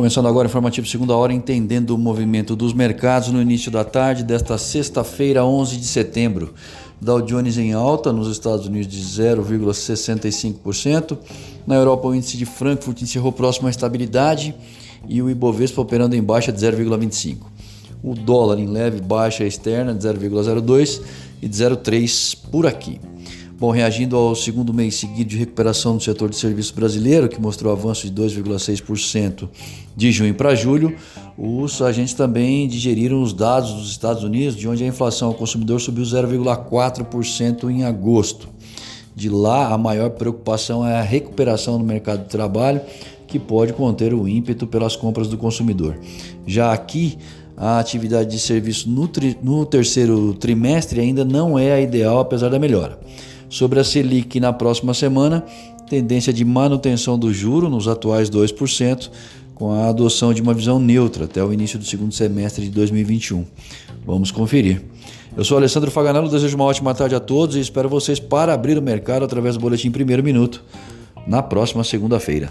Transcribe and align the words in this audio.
Começando 0.00 0.28
agora 0.28 0.46
o 0.46 0.48
informativo 0.48 0.86
segunda 0.86 1.14
hora, 1.14 1.30
entendendo 1.30 1.90
o 1.90 1.98
movimento 1.98 2.56
dos 2.56 2.72
mercados 2.72 3.28
no 3.28 3.42
início 3.42 3.70
da 3.70 3.84
tarde 3.84 4.24
desta 4.24 4.56
sexta-feira, 4.56 5.44
11 5.44 5.76
de 5.76 5.84
setembro. 5.84 6.54
Dow 6.98 7.20
Jones 7.20 7.58
em 7.58 7.74
alta 7.74 8.10
nos 8.10 8.32
Estados 8.32 8.66
Unidos 8.66 8.90
de 8.90 8.98
0,65%. 8.98 11.18
Na 11.66 11.74
Europa, 11.74 12.08
o 12.08 12.14
índice 12.14 12.38
de 12.38 12.46
Frankfurt 12.46 13.02
encerrou 13.02 13.30
próximo 13.30 13.66
à 13.66 13.70
estabilidade 13.70 14.54
e 15.06 15.20
o 15.20 15.28
Ibovespa 15.28 15.82
operando 15.82 16.16
em 16.16 16.22
baixa 16.22 16.50
de 16.50 16.58
0,25%. 16.58 17.36
O 18.02 18.14
dólar 18.14 18.58
em 18.58 18.68
leve 18.68 19.02
baixa 19.02 19.44
externa 19.44 19.92
de 19.92 20.08
0,02% 20.08 21.02
e 21.42 21.46
de 21.46 21.62
0,3% 21.62 22.38
por 22.50 22.66
aqui. 22.66 22.98
Bom, 23.60 23.70
reagindo 23.70 24.16
ao 24.16 24.34
segundo 24.34 24.72
mês 24.72 24.94
seguido 24.94 25.28
de 25.28 25.36
recuperação 25.36 25.94
do 25.94 26.02
setor 26.02 26.30
de 26.30 26.36
serviços 26.36 26.72
brasileiro, 26.72 27.28
que 27.28 27.38
mostrou 27.38 27.70
avanço 27.70 28.08
de 28.08 28.22
2,6% 28.22 29.50
de 29.94 30.10
junho 30.10 30.34
para 30.34 30.54
julho, 30.54 30.96
os 31.36 31.82
agentes 31.82 32.14
também 32.14 32.66
digeriram 32.66 33.20
os 33.20 33.34
dados 33.34 33.74
dos 33.74 33.90
Estados 33.90 34.24
Unidos, 34.24 34.56
de 34.56 34.66
onde 34.66 34.82
a 34.82 34.86
inflação 34.86 35.28
ao 35.28 35.34
consumidor 35.34 35.78
subiu 35.78 36.02
0,4% 36.02 37.68
em 37.68 37.84
agosto. 37.84 38.48
De 39.14 39.28
lá, 39.28 39.74
a 39.74 39.76
maior 39.76 40.08
preocupação 40.08 40.86
é 40.86 40.98
a 40.98 41.02
recuperação 41.02 41.78
no 41.78 41.84
mercado 41.84 42.22
de 42.22 42.30
trabalho, 42.30 42.80
que 43.26 43.38
pode 43.38 43.74
conter 43.74 44.14
o 44.14 44.26
ímpeto 44.26 44.66
pelas 44.66 44.96
compras 44.96 45.28
do 45.28 45.36
consumidor. 45.36 45.98
Já 46.46 46.72
aqui, 46.72 47.18
a 47.58 47.78
atividade 47.78 48.30
de 48.30 48.38
serviço 48.38 48.88
no, 48.88 49.10
no 49.42 49.66
terceiro 49.66 50.32
trimestre 50.32 50.98
ainda 50.98 51.26
não 51.26 51.58
é 51.58 51.72
a 51.72 51.80
ideal, 51.82 52.20
apesar 52.20 52.48
da 52.48 52.58
melhora. 52.58 52.98
Sobre 53.50 53.80
a 53.80 53.84
Selic 53.84 54.38
na 54.38 54.52
próxima 54.52 54.94
semana, 54.94 55.44
tendência 55.88 56.32
de 56.32 56.44
manutenção 56.44 57.18
do 57.18 57.34
juro 57.34 57.68
nos 57.68 57.88
atuais 57.88 58.30
2%, 58.30 59.10
com 59.56 59.72
a 59.72 59.88
adoção 59.88 60.32
de 60.32 60.40
uma 60.40 60.54
visão 60.54 60.78
neutra 60.78 61.24
até 61.24 61.44
o 61.44 61.52
início 61.52 61.76
do 61.76 61.84
segundo 61.84 62.14
semestre 62.14 62.64
de 62.64 62.70
2021. 62.70 63.44
Vamos 64.06 64.30
conferir. 64.30 64.80
Eu 65.36 65.44
sou 65.44 65.56
Alessandro 65.56 65.90
Faganello, 65.90 66.28
desejo 66.28 66.54
uma 66.54 66.64
ótima 66.64 66.94
tarde 66.94 67.16
a 67.16 67.20
todos 67.20 67.56
e 67.56 67.60
espero 67.60 67.88
vocês 67.88 68.20
para 68.20 68.54
abrir 68.54 68.78
o 68.78 68.82
mercado 68.82 69.24
através 69.24 69.56
do 69.56 69.60
boletim 69.60 69.90
Primeiro 69.90 70.22
Minuto 70.22 70.62
na 71.26 71.42
próxima 71.42 71.82
segunda-feira. 71.82 72.50